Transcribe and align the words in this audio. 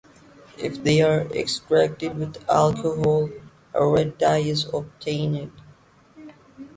If 0.57 0.83
they 0.83 1.03
are 1.03 1.31
extracted 1.31 2.17
with 2.17 2.43
alcohol, 2.49 3.29
a 3.71 3.85
red 3.85 4.17
dye 4.17 4.39
is 4.39 4.65
obtained. 4.73 5.51